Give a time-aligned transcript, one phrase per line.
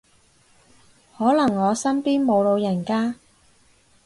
[1.15, 3.13] 可能我身邊冇老人家